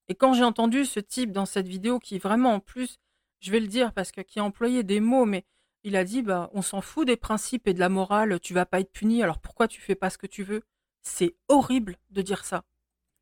[0.10, 3.00] Et quand j'ai entendu ce type dans cette vidéo qui vraiment en plus,
[3.40, 5.46] je vais le dire parce que qui a employé des mots, mais
[5.84, 8.66] il a dit bah on s'en fout des principes et de la morale, tu vas
[8.66, 10.64] pas être puni, alors pourquoi tu fais pas ce que tu veux?
[11.02, 12.64] C'est horrible de dire ça.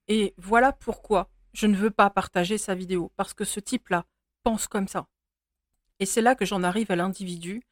[0.07, 4.05] Et voilà pourquoi je ne veux pas partager sa vidéo parce que ce type-là
[4.43, 5.07] pense comme ça.
[5.99, 7.63] Et c'est là que j'en arrive à l'individu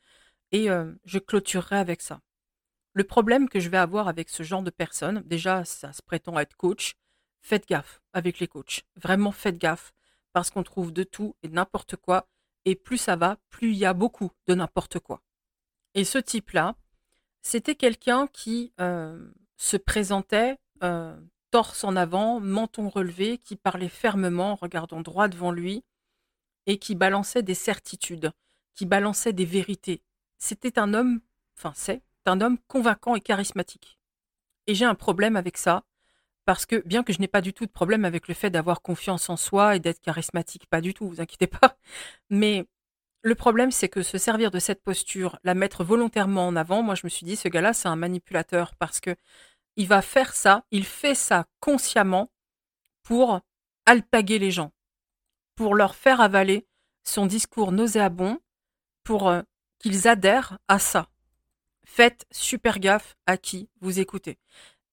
[0.51, 2.21] et euh, je clôturerai avec ça.
[2.93, 6.39] Le problème que je vais avoir avec ce genre de personnes, déjà ça se prétend
[6.39, 6.93] être coach,
[7.43, 8.83] faites gaffe avec les coachs.
[8.95, 9.93] Vraiment, faites gaffe.
[10.31, 12.27] Parce qu'on trouve de tout et n'importe quoi.
[12.65, 15.21] Et plus ça va, plus il y a beaucoup de n'importe quoi.
[15.93, 16.75] Et ce type-là,
[17.43, 21.15] c'était quelqu'un qui euh, se présentait euh,
[21.51, 25.83] torse en avant, menton relevé, qui parlait fermement, regardant droit devant lui,
[26.65, 28.31] et qui balançait des certitudes,
[28.73, 30.01] qui balançait des vérités.
[30.39, 31.21] C'était un homme,
[31.57, 33.99] enfin c'est, un homme convaincant et charismatique.
[34.65, 35.83] Et j'ai un problème avec ça,
[36.45, 38.81] parce que bien que je n'ai pas du tout de problème avec le fait d'avoir
[38.81, 41.77] confiance en soi et d'être charismatique, pas du tout, vous inquiétez pas,
[42.29, 42.65] mais
[43.23, 46.95] le problème c'est que se servir de cette posture, la mettre volontairement en avant, moi
[46.95, 49.15] je me suis dit ce gars-là c'est un manipulateur parce que
[49.75, 52.31] il va faire ça, il fait ça consciemment
[53.03, 53.41] pour
[53.85, 54.71] alpaguer les gens,
[55.55, 56.67] pour leur faire avaler
[57.03, 58.39] son discours nauséabond,
[59.03, 59.41] pour euh,
[59.79, 61.09] qu'ils adhèrent à ça.
[61.85, 64.39] Faites super gaffe à qui vous écoutez.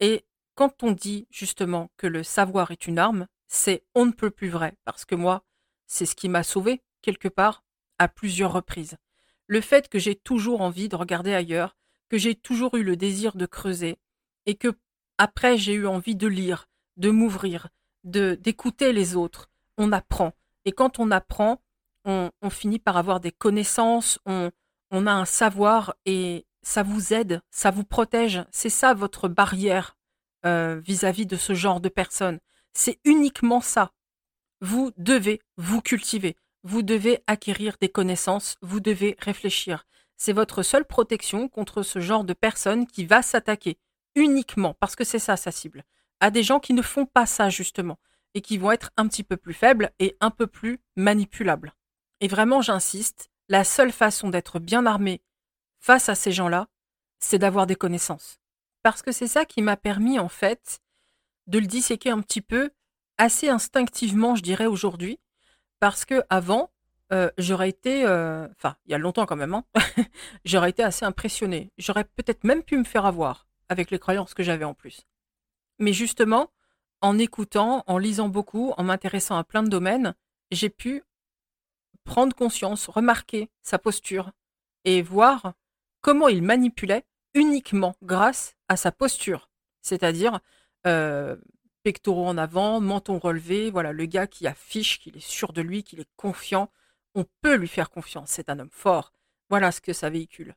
[0.00, 0.24] Et
[0.60, 4.50] quand on dit justement que le savoir est une arme, c'est on ne peut plus
[4.50, 5.42] vrai, parce que moi,
[5.86, 7.64] c'est ce qui m'a sauvé, quelque part,
[7.98, 8.98] à plusieurs reprises.
[9.46, 11.78] Le fait que j'ai toujours envie de regarder ailleurs,
[12.10, 13.96] que j'ai toujours eu le désir de creuser,
[14.44, 14.76] et que
[15.16, 16.68] après j'ai eu envie de lire,
[16.98, 17.68] de m'ouvrir,
[18.04, 19.48] de d'écouter les autres.
[19.78, 20.34] On apprend.
[20.66, 21.62] Et quand on apprend,
[22.04, 24.50] on, finit par avoir des connaissances, on,
[24.90, 28.44] on a un savoir et ça vous aide, ça vous protège.
[28.50, 29.96] C'est ça votre barrière
[30.46, 32.40] euh, vis-à-vis de ce genre de personnes.
[32.72, 33.92] C'est uniquement ça.
[34.60, 39.86] Vous devez vous cultiver, vous devez acquérir des connaissances, vous devez réfléchir.
[40.16, 43.78] C'est votre seule protection contre ce genre de personne qui va s'attaquer
[44.14, 45.84] uniquement, parce que c'est ça sa cible,
[46.20, 47.98] à des gens qui ne font pas ça justement,
[48.34, 51.74] et qui vont être un petit peu plus faibles et un peu plus manipulables.
[52.20, 55.22] Et vraiment, j'insiste, la seule façon d'être bien armé
[55.78, 56.68] face à ces gens-là,
[57.18, 58.38] c'est d'avoir des connaissances.
[58.82, 60.80] Parce que c'est ça qui m'a permis, en fait,
[61.46, 62.70] de le disséquer un petit peu,
[63.18, 65.18] assez instinctivement, je dirais, aujourd'hui.
[65.80, 66.70] Parce que avant,
[67.12, 69.64] euh, j'aurais été, euh, enfin, il y a longtemps quand même, hein,
[70.44, 71.72] j'aurais été assez impressionné.
[71.76, 75.06] J'aurais peut-être même pu me faire avoir avec les croyances que j'avais en plus.
[75.78, 76.50] Mais justement,
[77.00, 80.14] en écoutant, en lisant beaucoup, en m'intéressant à plein de domaines,
[80.50, 81.02] j'ai pu
[82.04, 84.32] prendre conscience, remarquer sa posture
[84.84, 85.54] et voir
[86.00, 89.50] comment il manipulait uniquement grâce à sa posture.
[89.82, 90.40] C'est-à-dire
[90.86, 91.36] euh,
[91.82, 95.82] pectoraux en avant, menton relevé, voilà, le gars qui affiche qu'il est sûr de lui,
[95.82, 96.70] qu'il est confiant.
[97.14, 99.12] On peut lui faire confiance, c'est un homme fort.
[99.48, 100.54] Voilà ce que ça véhicule.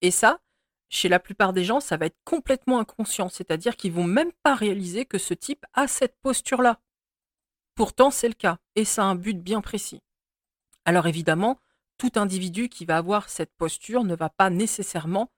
[0.00, 0.40] Et ça,
[0.88, 4.54] chez la plupart des gens, ça va être complètement inconscient, c'est-à-dire qu'ils vont même pas
[4.54, 6.80] réaliser que ce type a cette posture-là.
[7.74, 10.02] Pourtant, c'est le cas, et ça a un but bien précis.
[10.84, 11.58] Alors évidemment,
[11.98, 15.30] tout individu qui va avoir cette posture ne va pas nécessairement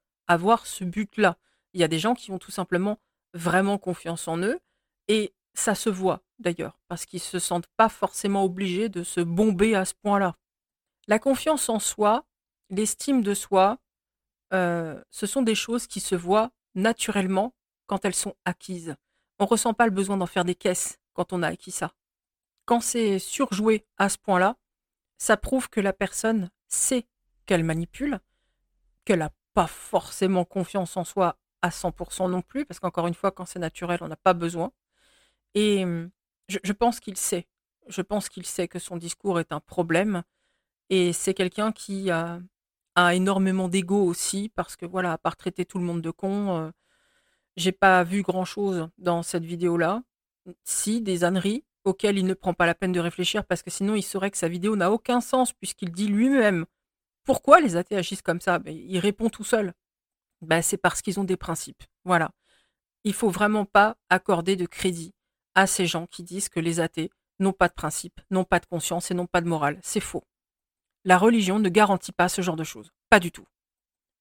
[0.65, 1.39] ce but-là.
[1.75, 2.99] Il y a des gens qui ont tout simplement
[3.35, 4.61] vraiment confiance en eux,
[5.09, 9.75] et ça se voit d'ailleurs, parce qu'ils se sentent pas forcément obligés de se bomber
[9.75, 10.37] à ce point-là.
[11.09, 12.25] La confiance en soi,
[12.69, 13.79] l'estime de soi,
[14.53, 17.55] euh, ce sont des choses qui se voient naturellement
[17.87, 18.95] quand elles sont acquises.
[19.39, 21.95] On ne ressent pas le besoin d'en faire des caisses quand on a acquis ça.
[22.65, 24.57] Quand c'est surjoué à ce point-là,
[25.19, 27.07] ça prouve que la personne sait
[27.47, 28.21] qu'elle manipule,
[29.05, 33.31] qu'elle n'a pas forcément confiance en soi à 100% non plus, parce qu'encore une fois,
[33.31, 34.73] quand c'est naturel, on n'a pas besoin.
[35.55, 35.85] Et
[36.49, 37.47] je, pense qu'il sait.
[37.89, 40.23] Je pense qu'il sait que son discours est un problème.
[40.91, 42.41] Et c'est quelqu'un qui a,
[42.97, 46.57] a énormément d'ego aussi, parce que voilà, à part traiter tout le monde de con,
[46.57, 46.71] euh,
[47.57, 50.03] j'ai pas vu grand chose dans cette vidéo-là.
[50.65, 53.95] Si, des âneries auxquelles il ne prend pas la peine de réfléchir, parce que sinon
[53.95, 56.67] il saurait que sa vidéo n'a aucun sens, puisqu'il dit lui-même
[57.25, 58.59] pourquoi les athées agissent comme ça?
[58.59, 59.73] Ben, Il répond tout seul.
[60.41, 61.85] Ben, c'est parce qu'ils ont des principes.
[62.05, 62.31] Voilà.
[63.05, 65.15] Il faut vraiment pas accorder de crédit
[65.55, 68.67] à ces gens qui disent que les athées n'ont pas de principe, n'ont pas de
[68.67, 69.79] conscience et n'ont pas de morale.
[69.83, 70.25] C'est faux.
[71.05, 72.93] La religion ne garantit pas ce genre de choses.
[73.11, 73.47] Pas du tout.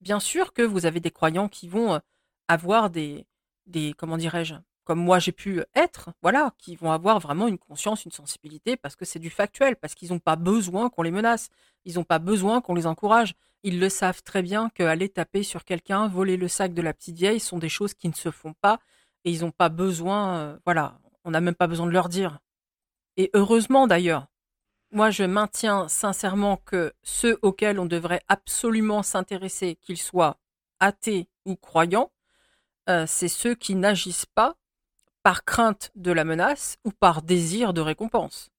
[0.01, 1.99] Bien sûr que vous avez des croyants qui vont euh,
[2.47, 3.25] avoir des,
[3.67, 8.05] des comment dirais-je, comme moi j'ai pu être, voilà, qui vont avoir vraiment une conscience,
[8.05, 11.49] une sensibilité, parce que c'est du factuel, parce qu'ils n'ont pas besoin qu'on les menace,
[11.85, 13.35] ils n'ont pas besoin qu'on les encourage.
[13.63, 17.17] Ils le savent très bien qu'aller taper sur quelqu'un, voler le sac de la petite
[17.17, 18.79] vieille sont des choses qui ne se font pas,
[19.23, 22.39] et ils n'ont pas besoin, voilà, on n'a même pas besoin de leur dire.
[23.17, 24.27] Et heureusement d'ailleurs.
[24.93, 30.37] Moi, je maintiens sincèrement que ceux auxquels on devrait absolument s'intéresser, qu'ils soient
[30.81, 32.11] athées ou croyants,
[32.87, 34.57] c'est ceux qui n'agissent pas
[35.23, 38.49] par crainte de la menace ou par désir de récompense.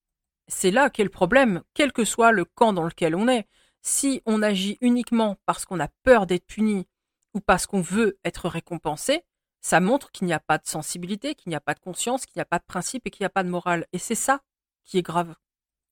[0.49, 3.47] C'est là qu'est le problème, quel que soit le camp dans lequel on est.
[3.81, 6.87] Si on agit uniquement parce qu'on a peur d'être puni
[7.35, 9.25] ou parce qu'on veut être récompensé,
[9.61, 12.39] ça montre qu'il n'y a pas de sensibilité, qu'il n'y a pas de conscience, qu'il
[12.39, 13.87] n'y a pas de principe et qu'il n'y a pas de morale.
[13.93, 14.41] Et c'est ça
[14.85, 15.35] qui est grave.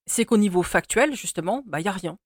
[0.07, 2.19] C'est qu'au niveau factuel, justement, bah, il n'y a rien.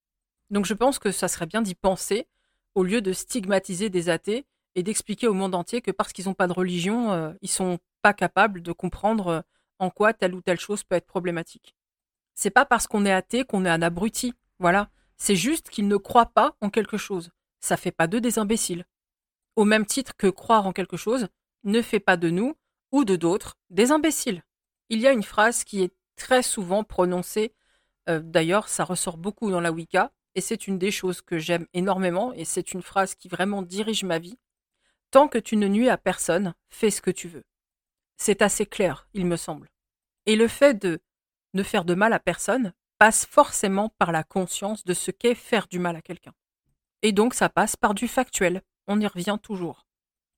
[0.51, 2.27] Donc je pense que ça serait bien d'y penser
[2.75, 6.35] au lieu de stigmatiser des athées et d'expliquer au monde entier que parce qu'ils n'ont
[6.35, 9.40] pas de religion, euh, ils sont pas capables de comprendre euh,
[9.79, 11.75] en quoi telle ou telle chose peut être problématique.
[12.35, 14.35] C'est pas parce qu'on est athée qu'on est un abruti.
[14.59, 14.90] Voilà.
[15.17, 17.31] C'est juste qu'ils ne croient pas en quelque chose.
[17.61, 18.85] Ça fait pas d'eux des imbéciles
[19.57, 21.29] au même titre que croire en quelque chose
[21.64, 22.57] ne fait pas de nous
[22.93, 24.43] ou de d'autres des imbéciles.
[24.88, 27.55] Il y a une phrase qui est très souvent prononcée,
[28.09, 31.67] euh, d'ailleurs ça ressort beaucoup dans la Wicca, et c'est une des choses que j'aime
[31.73, 34.38] énormément, et c'est une phrase qui vraiment dirige ma vie.
[35.11, 37.45] Tant que tu ne nuis à personne, fais ce que tu veux.
[38.16, 39.70] C'est assez clair, il me semble.
[40.27, 41.00] Et le fait de
[41.53, 45.67] ne faire de mal à personne passe forcément par la conscience de ce qu'est faire
[45.69, 46.35] du mal à quelqu'un.
[47.02, 49.87] Et donc ça passe par du factuel, on y revient toujours.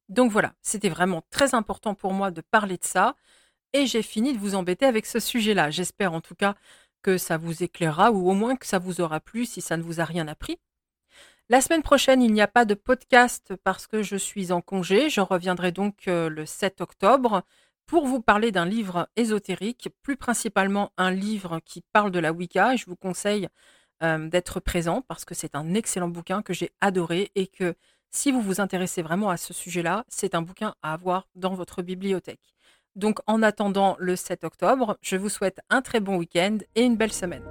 [0.09, 3.17] Donc voilà, c'était vraiment très important pour moi de parler de ça.
[3.73, 5.71] Et j'ai fini de vous embêter avec ce sujet-là.
[5.71, 6.55] J'espère en tout cas
[7.03, 9.83] que ça vous éclairera ou au moins que ça vous aura plu si ça ne
[9.83, 10.59] vous a rien appris.
[11.49, 15.11] La semaine prochaine, il n'y a pas de podcast parce que je suis en congé.
[15.11, 17.45] Je reviendrai donc euh, le 7 octobre
[17.87, 22.77] pour vous parler d'un livre ésotérique, plus principalement un livre qui parle de la Wicca.
[22.77, 23.49] Je vous conseille
[24.01, 27.75] d'être présent parce que c'est un excellent bouquin que j'ai adoré et que
[28.11, 31.83] si vous vous intéressez vraiment à ce sujet-là, c'est un bouquin à avoir dans votre
[31.83, 32.55] bibliothèque.
[32.95, 36.97] Donc en attendant le 7 octobre, je vous souhaite un très bon week-end et une
[36.97, 37.45] belle semaine.